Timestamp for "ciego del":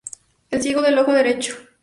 0.63-0.97